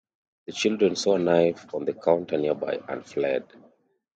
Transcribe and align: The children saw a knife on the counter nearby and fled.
The 0.47 0.53
children 0.53 0.95
saw 0.95 1.17
a 1.17 1.19
knife 1.19 1.71
on 1.75 1.85
the 1.85 1.93
counter 1.93 2.35
nearby 2.35 2.79
and 2.89 3.05
fled. 3.05 3.43